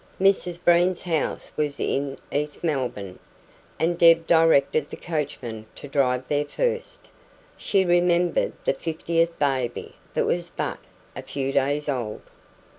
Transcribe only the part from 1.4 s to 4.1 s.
was in East Melbourne, and